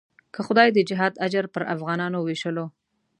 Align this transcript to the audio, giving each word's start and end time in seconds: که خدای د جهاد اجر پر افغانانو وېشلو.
که 0.33 0.39
خدای 0.47 0.69
د 0.73 0.79
جهاد 0.89 1.13
اجر 1.25 1.45
پر 1.53 1.63
افغانانو 1.73 2.19
وېشلو. 2.21 2.65